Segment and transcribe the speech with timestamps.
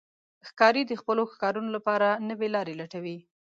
[0.47, 3.17] ښکاري د خپلو ښکارونو لپاره نوې لارې لټوي.